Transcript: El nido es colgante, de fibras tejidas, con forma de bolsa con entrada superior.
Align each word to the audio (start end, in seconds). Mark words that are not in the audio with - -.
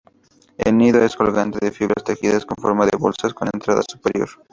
El 0.57 0.79
nido 0.79 0.99
es 1.05 1.15
colgante, 1.15 1.59
de 1.61 1.69
fibras 1.71 2.03
tejidas, 2.03 2.43
con 2.43 2.57
forma 2.57 2.87
de 2.87 2.97
bolsa 2.97 3.29
con 3.33 3.47
entrada 3.53 3.83
superior. 3.87 4.27